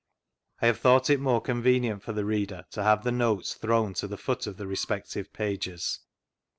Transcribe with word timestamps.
I 0.63 0.65
have 0.65 0.79
thought 0.79 1.11
it 1.11 1.19
more 1.19 1.41
convenient 1.41 2.01
for 2.01 2.11
th^ 2.11 2.25
reader 2.25 2.65
to 2.71 2.81
have 2.81 3.03
the 3.03 3.11
notes 3.11 3.53
thrown 3.53 3.93
to 3.93 4.07
the 4.07 4.17
foot 4.17 4.47
of 4.47 4.57
the 4.57 4.65
respective 4.65 5.31
pages. 5.31 5.99